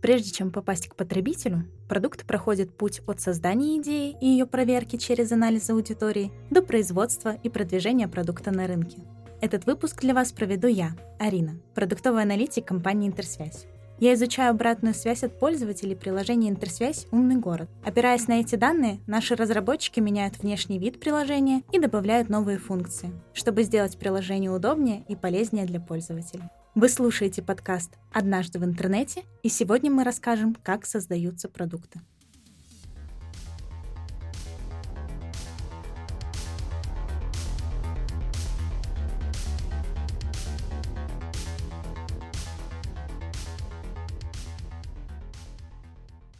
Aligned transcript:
Прежде 0.00 0.30
чем 0.30 0.50
попасть 0.50 0.88
к 0.88 0.94
потребителю, 0.94 1.66
продукт 1.88 2.24
проходит 2.24 2.74
путь 2.74 3.02
от 3.06 3.20
создания 3.20 3.78
идеи 3.78 4.16
и 4.20 4.26
ее 4.26 4.46
проверки 4.46 4.96
через 4.96 5.30
анализ 5.32 5.68
аудитории 5.68 6.32
до 6.50 6.62
производства 6.62 7.34
и 7.42 7.50
продвижения 7.50 8.08
продукта 8.08 8.50
на 8.50 8.66
рынке. 8.66 8.98
Этот 9.42 9.66
выпуск 9.66 10.00
для 10.00 10.14
вас 10.14 10.32
проведу 10.32 10.68
я, 10.68 10.96
Арина, 11.18 11.58
продуктовый 11.74 12.22
аналитик 12.22 12.66
компании 12.66 13.08
«Интерсвязь». 13.08 13.66
Я 13.98 14.14
изучаю 14.14 14.52
обратную 14.52 14.94
связь 14.94 15.24
от 15.24 15.38
пользователей 15.38 15.94
приложения 15.94 16.48
«Интерсвязь. 16.48 17.06
Умный 17.10 17.36
город». 17.36 17.68
Опираясь 17.84 18.28
на 18.28 18.40
эти 18.40 18.54
данные, 18.54 19.00
наши 19.06 19.34
разработчики 19.34 20.00
меняют 20.00 20.38
внешний 20.38 20.78
вид 20.78 20.98
приложения 20.98 21.62
и 21.70 21.78
добавляют 21.78 22.30
новые 22.30 22.56
функции, 22.56 23.10
чтобы 23.34 23.62
сделать 23.62 23.98
приложение 23.98 24.50
удобнее 24.50 25.04
и 25.08 25.16
полезнее 25.16 25.66
для 25.66 25.80
пользователей. 25.80 26.44
Вы 26.76 26.88
слушаете 26.88 27.42
подкаст 27.42 27.98
«Однажды 28.12 28.60
в 28.60 28.64
интернете», 28.64 29.24
и 29.42 29.48
сегодня 29.48 29.90
мы 29.90 30.04
расскажем, 30.04 30.54
как 30.54 30.86
создаются 30.86 31.48
продукты. 31.48 32.00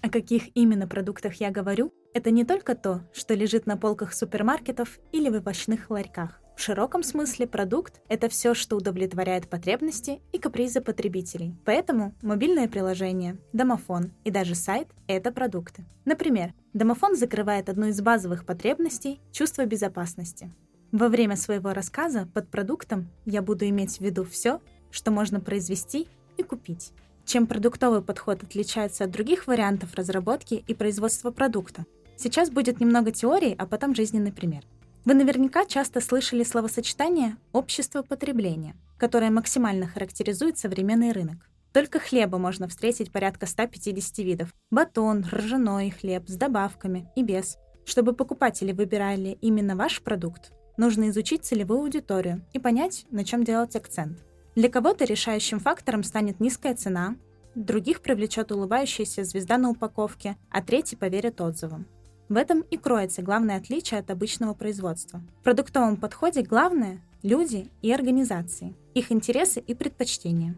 О 0.00 0.08
каких 0.08 0.56
именно 0.56 0.86
продуктах 0.86 1.40
я 1.40 1.50
говорю, 1.50 1.92
это 2.14 2.30
не 2.30 2.44
только 2.44 2.76
то, 2.76 3.02
что 3.12 3.34
лежит 3.34 3.66
на 3.66 3.76
полках 3.76 4.14
супермаркетов 4.14 5.00
или 5.10 5.28
в 5.28 5.34
овощных 5.34 5.90
ларьках. 5.90 6.40
В 6.60 6.62
широком 6.62 7.02
смысле 7.02 7.46
продукт— 7.46 8.02
это 8.10 8.28
все, 8.28 8.52
что 8.52 8.76
удовлетворяет 8.76 9.48
потребности 9.48 10.20
и 10.30 10.38
капризы 10.38 10.82
потребителей. 10.82 11.54
Поэтому 11.64 12.14
мобильное 12.20 12.68
приложение, 12.68 13.38
домофон 13.54 14.12
и 14.24 14.30
даже 14.30 14.54
сайт— 14.54 14.86
это 15.06 15.32
продукты. 15.32 15.86
Например, 16.04 16.52
домофон 16.74 17.16
закрывает 17.16 17.70
одну 17.70 17.86
из 17.86 17.98
базовых 18.02 18.44
потребностей— 18.44 19.22
чувство 19.32 19.64
безопасности. 19.64 20.52
Во 20.92 21.08
время 21.08 21.36
своего 21.36 21.72
рассказа 21.72 22.28
под 22.34 22.50
продуктом 22.50 23.08
я 23.24 23.40
буду 23.40 23.66
иметь 23.66 23.96
в 23.96 24.02
виду 24.02 24.26
все, 24.26 24.60
что 24.90 25.10
можно 25.10 25.40
произвести 25.40 26.08
и 26.36 26.42
купить. 26.42 26.92
Чем 27.24 27.46
продуктовый 27.46 28.02
подход 28.02 28.42
отличается 28.42 29.04
от 29.04 29.10
других 29.10 29.46
вариантов 29.46 29.94
разработки 29.94 30.62
и 30.66 30.74
производства 30.74 31.30
продукта? 31.30 31.86
Сейчас 32.18 32.50
будет 32.50 32.80
немного 32.80 33.12
теории, 33.12 33.56
а 33.58 33.64
потом 33.64 33.94
жизненный 33.94 34.30
пример. 34.30 34.62
Вы 35.06 35.14
наверняка 35.14 35.64
часто 35.64 36.00
слышали 36.02 36.44
словосочетание 36.44 37.36
«общество 37.52 38.02
потребления», 38.02 38.76
которое 38.98 39.30
максимально 39.30 39.86
характеризует 39.86 40.58
современный 40.58 41.12
рынок. 41.12 41.48
Только 41.72 41.98
хлеба 41.98 42.36
можно 42.36 42.68
встретить 42.68 43.10
порядка 43.10 43.46
150 43.46 44.18
видов. 44.18 44.54
Батон, 44.70 45.24
ржаной 45.32 45.90
хлеб 45.90 46.28
с 46.28 46.36
добавками 46.36 47.08
и 47.16 47.22
без. 47.22 47.56
Чтобы 47.86 48.12
покупатели 48.12 48.72
выбирали 48.72 49.38
именно 49.40 49.74
ваш 49.74 50.02
продукт, 50.02 50.52
нужно 50.76 51.08
изучить 51.08 51.46
целевую 51.46 51.80
аудиторию 51.80 52.44
и 52.52 52.58
понять, 52.58 53.06
на 53.10 53.24
чем 53.24 53.42
делать 53.42 53.76
акцент. 53.76 54.18
Для 54.54 54.68
кого-то 54.68 55.06
решающим 55.06 55.60
фактором 55.60 56.02
станет 56.02 56.40
низкая 56.40 56.74
цена, 56.74 57.16
других 57.54 58.02
привлечет 58.02 58.52
улыбающаяся 58.52 59.24
звезда 59.24 59.56
на 59.56 59.70
упаковке, 59.70 60.36
а 60.50 60.60
третий 60.60 60.96
поверит 60.96 61.40
отзывам. 61.40 61.86
В 62.30 62.36
этом 62.36 62.60
и 62.60 62.76
кроется 62.76 63.22
главное 63.22 63.56
отличие 63.56 63.98
от 63.98 64.08
обычного 64.08 64.54
производства. 64.54 65.20
В 65.40 65.42
продуктовом 65.42 65.96
подходе 65.96 66.42
главное– 66.42 67.00
люди 67.24 67.68
и 67.82 67.92
организации, 67.92 68.76
их 68.94 69.10
интересы 69.10 69.58
и 69.58 69.74
предпочтения. 69.74 70.54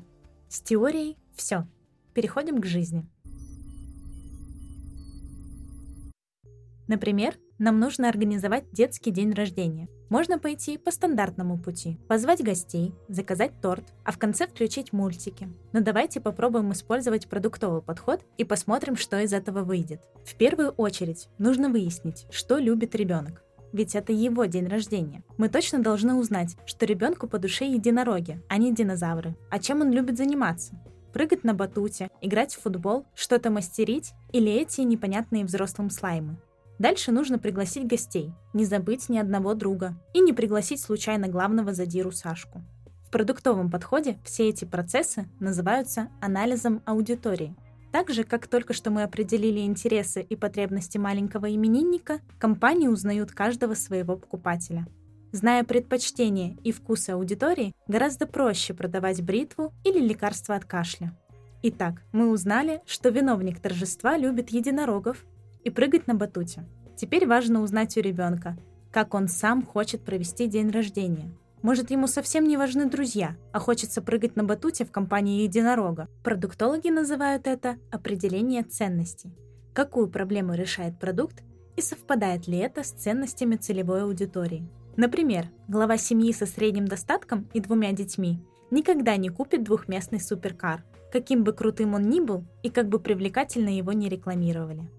С 0.51 0.61
теорией 0.61 1.17
все. 1.35 1.67
Переходим 2.13 2.61
к 2.61 2.67
жизни. 2.67 3.07
Например, 6.89 7.39
нам 7.59 7.81
нужно 7.81 8.11
организовать 8.11 8.71
детский 8.73 9.11
день 9.11 9.33
рождения. 9.33 9.89
Можно 10.13 10.39
пойти 10.39 10.77
по 10.77 10.91
стандартному 10.91 11.57
пути. 11.57 11.99
Позвать 12.07 12.45
гостей, 12.45 12.93
заказать 13.09 13.53
торт, 13.63 13.95
а 14.05 14.13
в 14.13 14.19
конце 14.19 14.47
включить 14.47 14.93
мультики. 14.93 15.49
Но 15.73 15.81
давайте 15.81 16.21
попробуем 16.21 16.71
использовать 16.73 17.31
продуктовый 17.31 17.81
подход 17.81 18.21
и 18.37 18.45
посмотрим, 18.45 18.97
что 18.97 19.19
из 19.19 19.33
этого 19.33 19.63
выйдет. 19.63 20.03
В 20.27 20.35
первую 20.35 20.73
очередь 20.73 21.31
нужно 21.39 21.71
выяснить, 21.71 22.27
что 22.31 22.59
любит 22.59 22.95
ребенок 22.95 23.43
ведь 23.73 23.95
это 23.95 24.13
его 24.13 24.45
день 24.45 24.69
рождения. 24.69 25.25
Мы 25.39 25.49
точно 25.49 25.79
должны 25.79 26.13
узнать, 26.13 26.59
что 26.67 26.85
ребенку 26.85 27.27
по 27.27 27.39
душе 27.39 27.65
единороги, 27.65 28.39
а 28.47 28.59
не 28.59 28.71
динозавры. 28.71 29.35
А 29.49 29.59
чем 29.59 29.81
он 29.81 29.93
любит 29.93 30.19
заниматься? 30.19 30.79
Прыгать 31.15 31.43
на 31.43 31.55
батуте, 31.55 32.11
играть 32.21 32.55
в 32.55 32.61
футбол, 32.61 33.07
что-то 33.15 33.49
мастерить 33.49 34.13
или 34.31 34.53
эти 34.53 34.83
непонятные 34.83 35.47
взрослым 35.47 35.89
слаймы. 35.89 36.37
Дальше 36.83 37.13
нужно 37.13 37.39
пригласить 37.39 37.87
гостей, 37.87 38.33
не 38.53 38.65
забыть 38.65 39.09
ни 39.09 39.17
одного 39.17 39.55
друга 39.55 39.95
и 40.15 40.21
не 40.21 40.33
пригласить 40.33 40.81
случайно 40.81 41.29
главного 41.29 41.73
задиру 41.73 42.11
Сашку. 42.11 42.61
В 43.07 43.11
продуктовом 43.13 43.71
подходе 43.71 44.19
все 44.25 44.49
эти 44.49 44.65
процессы 44.65 45.29
называются 45.39 46.09
анализом 46.21 46.83
аудитории. 46.85 47.55
Так 47.93 48.11
же, 48.11 48.25
как 48.25 48.49
только 48.49 48.73
что 48.73 48.91
мы 48.91 49.05
определили 49.05 49.61
интересы 49.61 50.23
и 50.23 50.35
потребности 50.35 50.99
маленького 50.99 51.55
именинника, 51.55 52.19
компании 52.41 52.89
узнают 52.89 53.31
каждого 53.31 53.75
своего 53.75 54.17
покупателя. 54.17 54.85
Зная 55.31 55.63
предпочтения 55.63 56.57
и 56.65 56.73
вкусы 56.73 57.11
аудитории, 57.11 57.77
гораздо 57.87 58.27
проще 58.27 58.75
продавать 58.75 59.23
бритву 59.23 59.73
или 59.85 60.01
лекарство 60.01 60.57
от 60.57 60.65
кашля. 60.65 61.17
Итак, 61.63 62.03
мы 62.11 62.29
узнали, 62.29 62.83
что 62.87 63.11
виновник 63.11 63.61
торжества 63.61 64.17
любит 64.17 64.51
единорогов 64.51 65.25
и 65.65 65.71
прыгать 65.71 66.07
на 66.07 66.15
батуте. 66.15 66.65
Теперь 66.97 67.27
важно 67.27 67.63
узнать 67.63 67.97
у 67.97 68.01
ребенка, 68.01 68.57
как 68.91 69.15
он 69.15 69.29
сам 69.29 69.65
хочет 69.65 70.03
провести 70.03 70.47
день 70.47 70.71
рождения. 70.71 71.33
Может, 71.63 71.91
ему 71.93 72.09
совсем 72.09 72.47
не 72.49 72.57
важны 72.57 72.87
друзья, 72.91 73.37
а 73.53 73.61
хочется 73.61 74.03
прыгать 74.03 74.35
на 74.35 74.43
батуте 74.43 74.85
в 74.85 74.91
компании 74.91 75.43
единорога. 75.43 76.09
Продуктологи 76.25 76.89
называют 76.89 77.47
это 77.47 77.77
определение 77.91 78.65
ценностей. 78.65 79.33
Какую 79.73 80.09
проблему 80.09 80.55
решает 80.55 80.99
продукт 80.99 81.43
и 81.77 81.81
совпадает 81.81 82.49
ли 82.49 82.59
это 82.59 82.83
с 82.83 82.91
ценностями 82.91 83.57
целевой 83.57 84.03
аудитории. 84.03 84.69
Например, 84.97 85.49
глава 85.69 85.97
семьи 85.97 86.33
со 86.33 86.47
средним 86.47 86.87
достатком 86.87 87.49
и 87.55 87.61
двумя 87.61 87.93
детьми 87.93 88.41
никогда 88.71 89.17
не 89.17 89.29
купит 89.29 89.63
двухместный 89.63 90.21
суперкар, 90.21 90.85
каким 91.13 91.45
бы 91.45 91.53
крутым 91.53 91.95
он 91.95 92.11
ни 92.11 92.21
был 92.21 92.45
и 92.63 92.71
как 92.71 92.89
бы 92.89 92.99
привлекательно 92.99 93.69
его 93.69 93.93
не 93.93 94.09
рекламировали. 94.09 94.91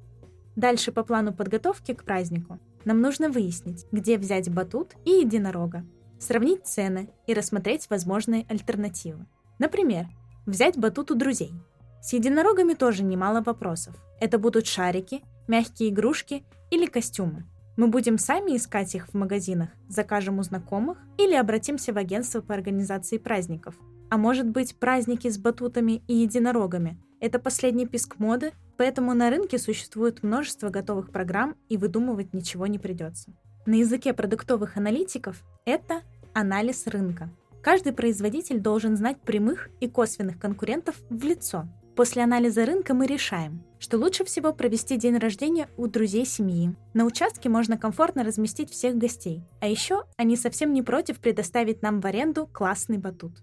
Дальше 0.56 0.92
по 0.92 1.04
плану 1.04 1.34
подготовки 1.34 1.94
к 1.94 2.04
празднику 2.04 2.60
нам 2.86 3.02
нужно 3.02 3.30
выяснить, 3.30 3.86
где 3.92 4.18
взять 4.18 4.50
батут 4.50 4.94
и 5.06 5.12
единорога, 5.12 5.86
сравнить 6.20 6.66
цены 6.66 7.10
и 7.28 7.34
рассмотреть 7.34 7.90
возможные 7.90 8.46
альтернативы. 8.50 9.26
Например, 9.60 10.08
взять 10.46 10.78
батут 10.78 11.12
у 11.12 11.16
друзей. 11.16 11.54
С 12.02 12.14
единорогами 12.14 12.74
тоже 12.74 13.04
немало 13.04 13.42
вопросов. 13.42 13.96
Это 14.20 14.38
будут 14.38 14.68
шарики, 14.68 15.22
мягкие 15.48 15.90
игрушки 15.90 16.44
или 16.70 16.86
костюмы. 16.86 17.46
Мы 17.76 17.88
будем 17.88 18.18
сами 18.18 18.56
искать 18.56 18.94
их 18.94 19.08
в 19.08 19.14
магазинах, 19.16 19.70
закажем 19.88 20.38
у 20.38 20.44
знакомых 20.44 21.00
или 21.18 21.34
обратимся 21.34 21.92
в 21.92 21.98
агентство 21.98 22.42
по 22.42 22.54
организации 22.54 23.18
праздников. 23.18 23.76
А 24.12 24.18
может 24.18 24.48
быть, 24.48 24.78
праздники 24.78 25.28
с 25.28 25.40
батутами 25.40 26.04
и 26.08 26.14
единорогами– 26.14 27.00
это 27.20 27.40
последний 27.40 27.88
писк 27.88 28.20
моды, 28.20 28.52
Поэтому 28.78 29.14
на 29.14 29.30
рынке 29.30 29.58
существует 29.58 30.24
множество 30.24 30.70
готовых 30.70 31.12
программ, 31.12 31.56
и 31.70 31.78
выдумывать 31.78 32.34
ничего 32.34 32.68
не 32.68 32.80
придется. 32.80 33.32
На 33.66 33.76
языке 33.76 34.14
продуктовых 34.14 34.78
аналитиков 34.78 35.44
это 35.66 36.02
анализ 36.34 36.88
рынка. 36.88 37.30
Каждый 37.62 37.94
производитель 37.94 38.60
должен 38.60 38.98
знать 38.98 39.22
прямых 39.22 39.70
и 39.80 39.88
косвенных 39.88 40.38
конкурентов 40.38 40.96
в 41.10 41.24
лицо. 41.24 41.66
После 41.96 42.24
анализа 42.24 42.66
рынка 42.66 42.94
мы 42.96 43.06
решаем, 43.06 43.64
что 43.78 43.98
лучше 43.98 44.26
всего 44.26 44.52
провести 44.52 44.98
день 44.98 45.18
рождения 45.18 45.70
у 45.78 45.88
друзей 45.88 46.26
семьи. 46.26 46.76
На 46.94 47.06
участке 47.06 47.50
можно 47.50 47.78
комфортно 47.78 48.24
разместить 48.24 48.72
всех 48.72 48.98
гостей. 48.98 49.44
А 49.62 49.68
еще 49.68 50.04
они 50.18 50.36
совсем 50.36 50.74
не 50.74 50.82
против 50.82 51.20
предоставить 51.20 51.84
нам 51.84 52.02
в 52.02 52.06
аренду 52.06 52.50
классный 52.52 52.98
батут. 52.98 53.34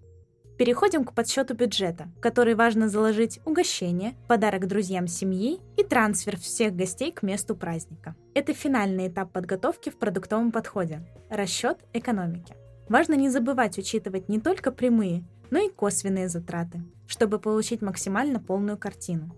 Переходим 0.61 1.07
к 1.07 1.15
подсчету 1.15 1.55
бюджета, 1.55 2.11
в 2.19 2.21
который 2.21 2.55
важно 2.55 2.91
заложить 2.91 3.41
угощение, 3.47 4.15
подарок 4.29 4.67
друзьям 4.67 5.07
семьи 5.07 5.59
и 5.79 5.83
трансфер 5.83 6.37
всех 6.37 6.77
гостей 6.77 7.13
к 7.13 7.23
месту 7.23 7.57
праздника. 7.57 8.15
Это 8.35 8.53
финальный 8.53 9.09
этап 9.09 9.33
подготовки 9.33 9.89
в 9.89 9.97
продуктовом 9.99 10.53
подходе– 10.53 11.01
расчет 11.31 11.79
экономики. 11.95 12.55
Важно 12.91 13.15
не 13.15 13.31
забывать 13.31 13.79
учитывать 13.79 14.29
не 14.29 14.39
только 14.39 14.71
прямые, 14.71 15.25
но 15.51 15.61
и 15.61 15.71
косвенные 15.71 16.29
затраты, 16.29 16.83
чтобы 17.07 17.39
получить 17.39 17.81
максимально 17.81 18.39
полную 18.39 18.77
картину. 18.77 19.35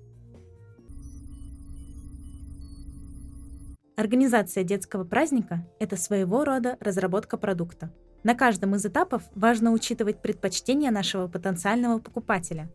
Организация 3.95 4.65
детского 4.65 5.05
праздника– 5.05 5.65
это 5.79 5.97
своего 5.97 6.45
рода 6.45 6.77
разработка 6.81 7.37
продукта– 7.37 7.93
на 8.23 8.35
каждом 8.35 8.75
из 8.75 8.87
этапов 8.87 9.23
важно 9.35 9.73
учитывать 9.73 10.23
предпочтения 10.23 10.91
нашего 10.91 11.27
потенциального 11.27 11.99
покупателя. 11.99 12.71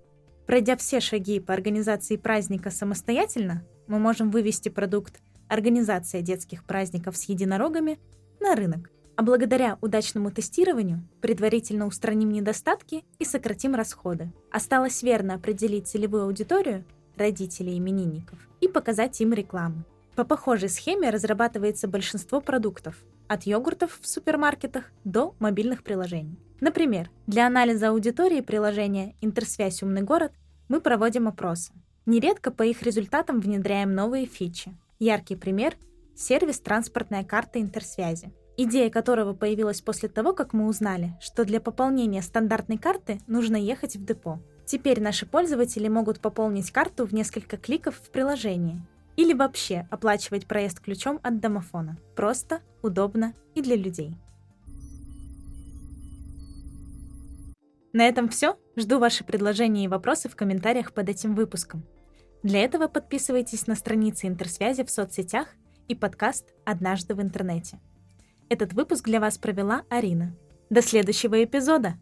Пройдя 0.45 0.77
все 0.77 0.99
шаги 0.99 1.39
по 1.39 1.53
организации 1.53 2.17
праздника 2.17 2.69
самостоятельно, 2.69 3.63
мы 3.87 3.99
можем 3.99 4.31
вывести 4.31 4.69
продукт 4.69 5.19
«Организация 5.47 6.21
детских 6.21 6.63
праздников 6.65 7.17
с 7.17 7.23
единорогами» 7.23 7.99
на 8.39 8.55
рынок. 8.55 8.89
А 9.15 9.23
благодаря 9.23 9.77
удачному 9.81 10.29
тестированию 10.29 11.07
предварительно 11.21 11.87
устраним 11.87 12.29
недостатки 12.29 13.03
и 13.17 13.25
сократим 13.25 13.73
расходы. 13.73 14.31
Осталось 14.51 15.01
верно 15.01 15.33
определить 15.33 15.87
целевую 15.87 16.25
аудиторию 16.25 16.85
родителей 17.17 17.77
именинников 17.77 18.37
и 18.61 18.67
показать 18.67 19.19
им 19.19 19.33
рекламу. 19.33 19.83
По 20.15 20.23
похожей 20.23 20.69
схеме 20.69 21.09
разрабатывается 21.09 21.87
большинство 21.87 22.41
продуктов, 22.41 23.03
от 23.27 23.43
йогуртов 23.43 23.99
в 24.01 24.07
супермаркетах 24.07 24.85
до 25.03 25.35
мобильных 25.39 25.83
приложений. 25.83 26.37
Например, 26.59 27.09
для 27.27 27.45
анализа 27.45 27.89
аудитории 27.89 28.41
приложения 28.41 29.15
«Интерсвязь 29.21 29.83
Умный 29.83 30.01
город» 30.01 30.31
мы 30.69 30.81
проводим 30.81 31.27
опросы. 31.27 31.71
Нередко 32.05 32.51
по 32.51 32.63
их 32.63 32.81
результатам 32.81 33.39
внедряем 33.39 33.93
новые 33.93 34.25
фичи. 34.25 34.71
Яркий 34.97 35.35
пример— 35.35 35.75
сервис 36.15 36.59
«Транспортная 36.59 37.23
карта 37.23 37.61
интерсвязи», 37.61 38.31
идея 38.57 38.89
которого 38.89 39.33
появилась 39.33 39.81
после 39.81 40.09
того, 40.09 40.33
как 40.33 40.53
мы 40.53 40.67
узнали, 40.67 41.15
что 41.21 41.45
для 41.45 41.61
пополнения 41.61 42.21
стандартной 42.21 42.77
карты 42.77 43.19
нужно 43.27 43.55
ехать 43.55 43.95
в 43.95 44.03
депо. 44.03 44.39
Теперь 44.65 44.99
наши 44.99 45.25
пользователи 45.25 45.87
могут 45.87 46.19
пополнить 46.19 46.71
карту 46.71 47.05
в 47.05 47.13
несколько 47.13 47.57
кликов 47.57 47.95
в 47.95 48.09
приложении 48.09 48.81
или 49.17 49.33
вообще 49.33 49.87
оплачивать 49.91 50.47
проезд 50.47 50.79
ключом 50.79 51.19
от 51.23 51.41
домофона. 51.41 51.97
Просто, 52.15 52.61
удобно 52.81 53.33
и 53.55 53.61
для 53.61 53.75
людей. 53.75 54.15
На 57.91 58.07
этом 58.07 58.29
все. 58.29 58.57
Жду 58.75 58.99
ваши 58.99 59.23
предложения 59.23 59.85
и 59.85 59.87
вопросы 59.87 60.29
в 60.29 60.35
комментариях 60.35 60.93
под 60.93 61.09
этим 61.09 61.33
выпуском. 61.33 61.83
Для 62.43 62.63
этого 62.63 62.87
подписывайтесь 62.87 63.65
на 63.65 63.73
страницы 63.73 64.27
интерсвязи 64.27 64.83
в 64.83 64.91
соцсетях 64.91 65.47
и 65.87 65.95
подкаст 65.95 66.53
«Однажды 66.63 67.15
в 67.15 67.21
интернете». 67.21 67.79
Этот 68.49 68.73
выпуск 68.73 69.05
для 69.05 69.19
вас 69.19 69.39
провела 69.39 69.83
Арина. 69.89 70.35
До 70.69 70.83
следующего 70.83 71.43
эпизода! 71.43 71.95